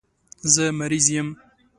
زه 0.53 0.65
مریض 0.79 1.05
یم 1.15 1.29